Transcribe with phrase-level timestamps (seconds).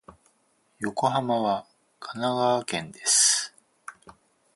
[0.79, 1.67] 横浜は
[1.99, 3.53] 神奈川県です。